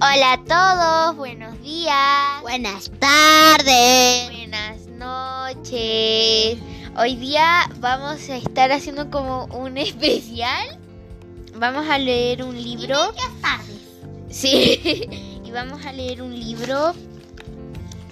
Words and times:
Hola 0.00 0.34
a 0.34 0.44
todos, 0.44 1.16
buenos 1.16 1.60
días. 1.60 2.40
Buenas 2.42 2.88
tardes. 3.00 4.30
Buenas 4.30 4.86
noches. 4.86 6.56
Hoy 6.96 7.16
día 7.16 7.68
vamos 7.80 8.28
a 8.28 8.36
estar 8.36 8.70
haciendo 8.70 9.10
como 9.10 9.46
un 9.46 9.76
especial. 9.76 10.78
Vamos 11.56 11.88
a 11.88 11.98
leer 11.98 12.44
un 12.44 12.54
libro. 12.54 13.12
Buenas 13.12 13.40
tardes. 13.42 13.80
Sí. 14.30 15.40
y 15.44 15.50
vamos 15.50 15.84
a 15.84 15.92
leer 15.92 16.22
un 16.22 16.38
libro 16.38 16.94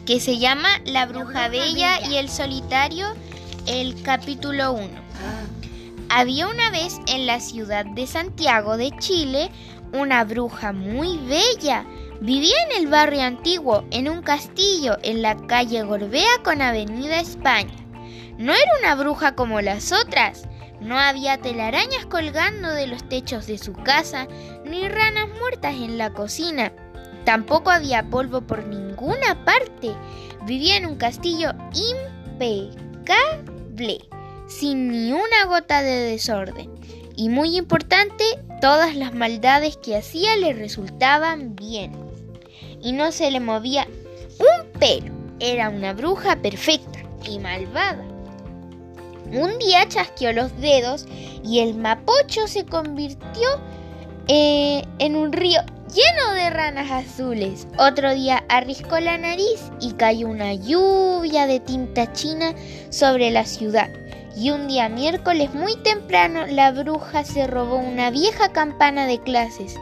que 0.06 0.18
se 0.18 0.38
llama 0.38 0.68
La 0.86 1.06
Bruja, 1.06 1.46
Bella, 1.46 2.04
y 2.10 2.16
el 2.16 2.28
Solitario, 2.28 3.06
el 3.66 4.02
capítulo 4.02 4.72
1. 4.72 4.88
Había 6.08 6.48
una 6.48 6.70
vez 6.70 6.98
en 7.06 7.26
la 7.26 7.38
ciudad 7.38 7.84
de 7.84 8.08
Santiago 8.08 8.76
de 8.76 8.90
Chile 8.98 9.50
una 10.00 10.24
bruja 10.24 10.72
muy 10.72 11.18
bella. 11.18 11.84
Vivía 12.20 12.56
en 12.70 12.82
el 12.82 12.90
barrio 12.90 13.22
antiguo, 13.22 13.84
en 13.90 14.08
un 14.08 14.22
castillo, 14.22 14.96
en 15.02 15.22
la 15.22 15.36
calle 15.46 15.82
Gorbea 15.82 16.42
con 16.42 16.62
Avenida 16.62 17.20
España. 17.20 17.74
No 18.38 18.52
era 18.52 18.70
una 18.80 18.94
bruja 18.94 19.34
como 19.34 19.60
las 19.60 19.92
otras. 19.92 20.48
No 20.80 20.98
había 20.98 21.38
telarañas 21.38 22.06
colgando 22.06 22.70
de 22.70 22.86
los 22.86 23.08
techos 23.08 23.46
de 23.46 23.58
su 23.58 23.72
casa, 23.72 24.26
ni 24.64 24.88
ranas 24.88 25.28
muertas 25.38 25.74
en 25.74 25.98
la 25.98 26.12
cocina. 26.12 26.72
Tampoco 27.24 27.70
había 27.70 28.08
polvo 28.08 28.42
por 28.42 28.66
ninguna 28.66 29.44
parte. 29.44 29.92
Vivía 30.44 30.76
en 30.76 30.86
un 30.86 30.96
castillo 30.96 31.52
impecable, 32.38 33.08
sin 34.46 34.88
ni 34.88 35.12
una 35.12 35.44
gota 35.46 35.82
de 35.82 36.10
desorden. 36.10 36.70
Y 37.16 37.30
muy 37.30 37.56
importante, 37.56 38.24
todas 38.60 38.94
las 38.96 39.14
maldades 39.14 39.76
que 39.76 39.96
hacía 39.96 40.36
le 40.36 40.52
resultaban 40.52 41.54
bien. 41.56 41.92
Y 42.82 42.92
no 42.92 43.12
se 43.12 43.30
le 43.30 43.40
movía 43.40 43.86
un 44.38 44.78
pelo. 44.78 45.12
Era 45.40 45.68
una 45.68 45.92
bruja 45.92 46.36
perfecta 46.36 47.00
y 47.28 47.38
malvada. 47.38 48.04
Un 49.32 49.58
día 49.58 49.88
chasqueó 49.88 50.32
los 50.32 50.56
dedos 50.60 51.06
y 51.44 51.60
el 51.60 51.74
mapocho 51.74 52.46
se 52.46 52.64
convirtió 52.64 53.48
eh, 54.28 54.84
en 54.98 55.16
un 55.16 55.32
río 55.32 55.60
lleno 55.92 56.34
de 56.34 56.50
ranas 56.50 56.90
azules. 56.90 57.66
Otro 57.78 58.14
día 58.14 58.44
arriscó 58.48 59.00
la 59.00 59.18
nariz 59.18 59.70
y 59.80 59.92
cayó 59.92 60.28
una 60.28 60.54
lluvia 60.54 61.46
de 61.46 61.60
tinta 61.60 62.12
china 62.12 62.54
sobre 62.90 63.30
la 63.30 63.44
ciudad. 63.44 63.90
Y 64.36 64.50
un 64.50 64.68
día 64.68 64.88
miércoles 64.90 65.54
muy 65.54 65.74
temprano 65.76 66.46
la 66.46 66.70
bruja 66.70 67.24
se 67.24 67.46
robó 67.46 67.76
una 67.76 68.10
vieja 68.10 68.52
campana 68.52 69.06
de 69.06 69.18
clases 69.18 69.76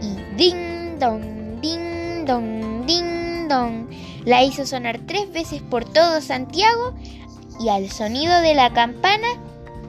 y 0.00 0.36
ding 0.36 0.98
dong, 1.00 1.60
ding 1.60 2.24
dong, 2.24 2.86
ding 2.86 3.48
dong 3.48 3.88
la 4.24 4.42
hizo 4.42 4.66
sonar 4.66 5.00
tres 5.06 5.32
veces 5.32 5.62
por 5.62 5.84
todo 5.84 6.20
Santiago 6.20 6.94
y 7.60 7.68
al 7.68 7.90
sonido 7.90 8.40
de 8.40 8.54
la 8.54 8.72
campana 8.72 9.26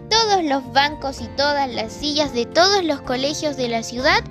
todos 0.09 0.43
los 0.43 0.71
bancos 0.71 1.21
y 1.21 1.27
todas 1.35 1.69
las 1.73 1.91
sillas 1.91 2.33
de 2.33 2.45
todos 2.45 2.83
los 2.83 3.01
colegios 3.01 3.57
de 3.57 3.67
la 3.67 3.83
ciudad 3.83 4.23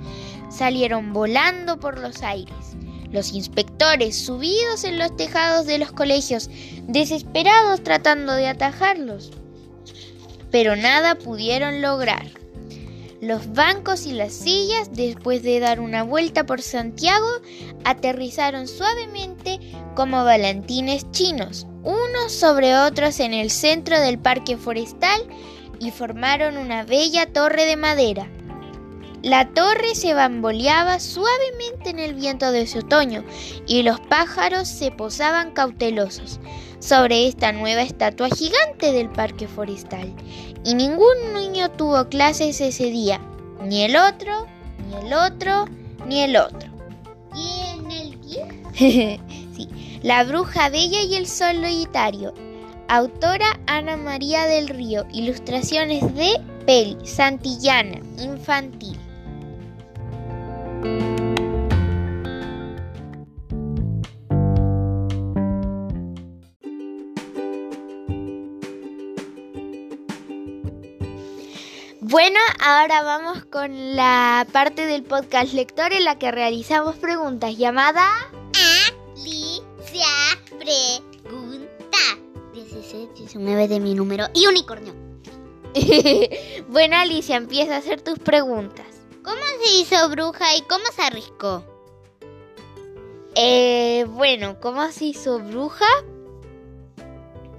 salieron 0.49 1.13
volando 1.13 1.79
por 1.79 1.99
los 1.99 2.23
aires. 2.23 2.75
Los 3.11 3.31
inspectores, 3.33 4.17
subidos 4.17 4.83
en 4.83 4.97
los 4.97 5.15
tejados 5.15 5.65
de 5.65 5.77
los 5.77 5.91
colegios, 5.91 6.49
desesperados 6.87 7.83
tratando 7.83 8.33
de 8.33 8.47
atajarlos. 8.47 9.31
Pero 10.51 10.75
nada 10.75 11.15
pudieron 11.15 11.81
lograr. 11.81 12.25
Los 13.19 13.53
bancos 13.53 14.05
y 14.05 14.11
las 14.11 14.31
sillas, 14.31 14.93
después 14.93 15.41
de 15.41 15.59
dar 15.59 15.79
una 15.79 16.03
vuelta 16.03 16.45
por 16.45 16.61
Santiago, 16.61 17.27
aterrizaron 17.83 18.67
suavemente 18.67 19.59
como 19.95 20.23
valentines 20.23 21.09
chinos, 21.11 21.65
unos 21.83 22.31
sobre 22.31 22.77
otros 22.77 23.19
en 23.19 23.33
el 23.33 23.49
centro 23.49 23.99
del 23.99 24.19
parque 24.19 24.55
forestal 24.55 25.19
y 25.79 25.89
formaron 25.89 26.57
una 26.57 26.83
bella 26.83 27.25
torre 27.25 27.65
de 27.65 27.75
madera. 27.75 28.29
La 29.27 29.45
torre 29.45 29.93
se 29.93 30.13
bamboleaba 30.13 31.01
suavemente 31.01 31.89
en 31.89 31.99
el 31.99 32.13
viento 32.13 32.49
de 32.53 32.61
ese 32.61 32.79
otoño 32.79 33.25
y 33.65 33.83
los 33.83 33.99
pájaros 33.99 34.69
se 34.69 34.89
posaban 34.89 35.51
cautelosos 35.51 36.39
sobre 36.79 37.27
esta 37.27 37.51
nueva 37.51 37.81
estatua 37.81 38.29
gigante 38.29 38.93
del 38.93 39.09
parque 39.09 39.49
forestal. 39.49 40.15
Y 40.63 40.75
ningún 40.75 41.33
niño 41.33 41.69
tuvo 41.71 42.07
clases 42.07 42.61
ese 42.61 42.85
día, 42.85 43.19
ni 43.61 43.83
el 43.83 43.97
otro, 43.97 44.47
ni 44.87 45.05
el 45.05 45.13
otro, 45.13 45.65
ni 46.05 46.21
el 46.21 46.37
otro. 46.37 46.69
¿Y 47.35 47.79
en 47.79 47.91
el 47.91 48.21
día? 48.21 48.47
sí, 49.53 49.99
La 50.03 50.23
Bruja 50.23 50.69
Bella 50.69 51.01
y 51.01 51.15
el 51.15 51.27
Solitario. 51.27 52.33
Autora 52.87 53.59
Ana 53.65 53.97
María 53.97 54.45
del 54.45 54.69
Río. 54.69 55.05
Ilustraciones 55.11 56.15
de 56.15 56.39
Peli 56.65 56.95
Santillana, 57.03 57.99
infantil. 58.17 58.97
Bueno, 72.09 72.39
ahora 72.61 73.03
vamos 73.03 73.43
con 73.51 73.97
la 73.97 74.47
parte 74.53 74.85
del 74.85 75.03
podcast 75.03 75.51
lector 75.51 75.91
en 75.91 76.05
la 76.05 76.17
que 76.17 76.31
realizamos 76.31 76.95
preguntas 76.95 77.57
llamada 77.57 78.07
Alicia 79.17 80.07
Pregunta. 80.57 81.97
16, 82.53 83.09
19 83.13 83.67
de 83.67 83.81
mi 83.81 83.93
número 83.93 84.27
y 84.33 84.47
unicornio. 84.47 84.93
bueno, 86.69 86.95
Alicia, 86.95 87.35
empieza 87.35 87.75
a 87.75 87.79
hacer 87.79 88.01
tus 88.01 88.19
preguntas. 88.19 88.85
¿Cómo 89.21 89.41
se 89.61 89.75
hizo 89.75 90.07
bruja 90.07 90.55
y 90.55 90.61
cómo 90.61 90.85
se 90.95 91.01
arriscó? 91.01 91.65
Eh, 93.35 94.05
bueno, 94.07 94.61
¿cómo 94.61 94.89
se 94.93 95.07
hizo 95.07 95.39
bruja? 95.39 95.89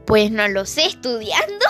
Pues 0.06 0.30
no 0.30 0.48
lo 0.48 0.64
sé, 0.64 0.86
estudiando. 0.86 1.66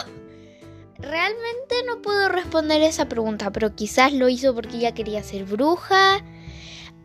Realmente 1.08 1.74
no 1.86 2.02
puedo 2.02 2.28
responder 2.28 2.82
esa 2.82 3.08
pregunta, 3.08 3.50
pero 3.50 3.74
quizás 3.74 4.12
lo 4.12 4.28
hizo 4.28 4.54
porque 4.54 4.76
ella 4.76 4.92
quería 4.92 5.22
ser 5.22 5.44
bruja 5.44 6.22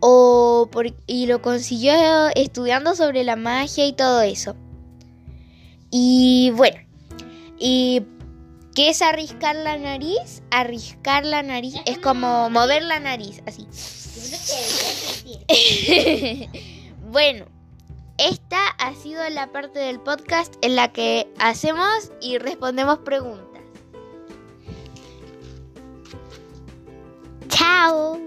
o 0.02 0.68
por, 0.70 0.94
y 1.08 1.26
lo 1.26 1.42
consiguió 1.42 1.94
estudiando 2.36 2.96
sobre 2.96 3.24
la 3.24 3.38
magia 3.38 3.86
y 3.86 3.94
todo 3.94 4.22
eso. 4.22 4.58
Y 5.90 6.52
bueno, 6.54 6.82
¿y 7.58 8.04
qué 8.76 8.90
es 8.90 9.02
arriscar 9.02 9.56
la 9.56 9.78
nariz? 9.78 10.44
Arriscar 10.52 11.26
la 11.26 11.42
nariz 11.42 11.76
es 11.86 11.98
como 11.98 12.50
mover 12.50 12.84
la 12.84 13.00
nariz, 13.00 13.42
así. 13.48 13.66
bueno, 17.10 17.46
esta 18.18 18.68
ha 18.80 18.94
sido 18.96 19.30
la 19.30 19.54
parte 19.54 19.80
del 19.80 20.02
podcast 20.02 20.56
en 20.62 20.76
la 20.76 20.92
que 20.92 21.32
hacemos 21.40 22.12
y 22.20 22.38
respondemos 22.38 23.00
preguntas. 23.00 23.53
Chao. 27.56 28.20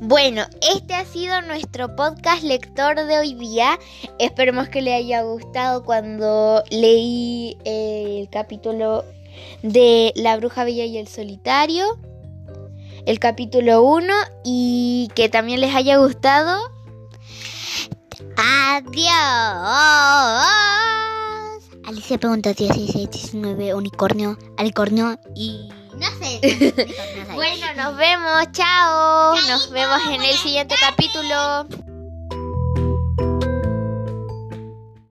Bueno, 0.00 0.42
este 0.76 0.94
ha 0.94 1.04
sido 1.04 1.42
nuestro 1.42 1.96
podcast 1.96 2.44
lector 2.44 2.94
de 2.94 3.18
hoy 3.18 3.34
día. 3.34 3.76
Esperemos 4.20 4.68
que 4.68 4.82
le 4.82 4.94
haya 4.94 5.22
gustado 5.22 5.82
cuando 5.82 6.62
leí 6.70 7.58
el 7.64 8.28
capítulo 8.30 9.04
de 9.64 10.12
La 10.14 10.36
Bruja 10.36 10.62
Bella 10.62 10.84
y 10.84 10.98
el 10.98 11.08
Solitario, 11.08 11.98
el 13.06 13.18
capítulo 13.18 13.82
1, 13.82 14.14
y 14.44 15.08
que 15.16 15.28
también 15.28 15.60
les 15.60 15.74
haya 15.74 15.96
gustado. 15.96 16.71
Adiós. 18.64 19.58
Alicia 21.84 22.16
pregunta 22.16 22.54
16, 22.54 23.10
19, 23.10 23.74
unicornio, 23.74 24.38
alicornio 24.56 25.18
y 25.34 25.68
no 25.98 26.06
sé. 26.18 26.40
bueno, 27.34 27.66
nos 27.76 27.96
vemos, 27.96 28.52
chao. 28.52 29.34
Nos 29.48 29.70
vemos 29.70 30.00
en 30.06 30.22
el 30.22 30.36
siguiente 30.36 30.76
capítulo. 30.80 31.66